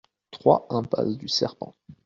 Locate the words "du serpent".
1.15-1.75